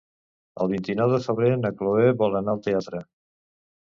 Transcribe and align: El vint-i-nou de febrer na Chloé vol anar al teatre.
El 0.63 0.69
vint-i-nou 0.69 1.11
de 1.11 1.19
febrer 1.25 1.51
na 1.65 1.71
Chloé 1.81 2.07
vol 2.21 2.39
anar 2.39 2.55
al 2.57 2.65
teatre. 2.69 3.03